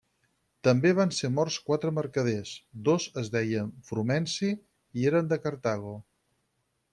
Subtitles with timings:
[0.67, 2.53] També van ser morts quatre mercaders:
[2.89, 4.51] dos es deien Frumenci
[5.03, 5.95] i eren de Cartago.